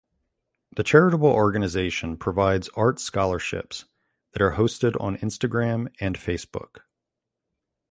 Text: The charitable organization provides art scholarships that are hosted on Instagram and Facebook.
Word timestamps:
The 0.75 0.83
charitable 0.83 1.29
organization 1.29 2.17
provides 2.17 2.69
art 2.69 2.99
scholarships 2.99 3.85
that 4.31 4.41
are 4.41 4.53
hosted 4.53 4.99
on 4.99 5.17
Instagram 5.19 5.93
and 5.99 6.17
Facebook. 6.17 6.79